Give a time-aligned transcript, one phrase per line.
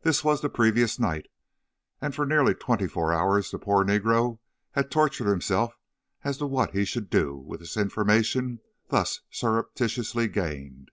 [0.00, 1.28] This was the previous night,
[2.00, 4.40] and for nearly twenty four hours the poor negro
[4.72, 5.78] had tortured himself
[6.24, 10.90] as to what he should do with the information thus surreptitiously gained.